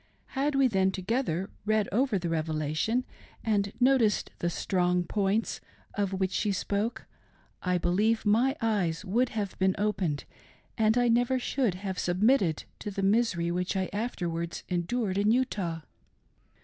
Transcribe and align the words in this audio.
Had 0.29 0.55
we 0.55 0.67
then 0.67 0.89
together 0.89 1.51
read 1.63 1.87
over 1.91 2.15
WHISPERINGS 2.15 2.25
OF 2.39 2.45
SCANDAL. 2.47 2.55
1 2.63 2.69
69 2.73 2.95
the 2.97 2.97
Revelation 3.51 3.69
and 3.69 3.73
noticed 3.79 4.31
the" 4.39 4.49
strong 4.59 5.03
points," 5.03 5.61
of 5.93 6.13
which 6.13 6.31
she 6.31 6.51
spoke, 6.51 7.05
I 7.61 7.77
believe 7.77 8.25
my 8.25 8.55
eyes 8.61 9.05
would 9.05 9.29
have 9.29 9.55
been 9.59 9.75
opened 9.77 10.23
and 10.75 10.97
I 10.97 11.07
never 11.07 11.37
should 11.37 11.75
have 11.75 11.99
submitted 11.99 12.63
to 12.79 12.89
the 12.89 13.03
misery 13.03 13.51
which 13.51 13.75
I 13.77 13.91
afterwards 13.93 14.63
en 14.69 14.85
dured 14.87 15.19
in 15.19 15.31
Utah. 15.31 15.81